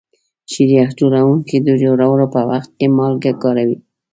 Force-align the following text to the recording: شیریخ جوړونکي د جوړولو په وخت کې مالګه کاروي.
شیریخ 0.51 0.89
جوړونکي 0.99 1.57
د 1.67 1.69
جوړولو 1.83 2.25
په 2.35 2.41
وخت 2.49 2.71
کې 2.77 2.87
مالګه 2.97 3.33
کاروي. 3.43 3.77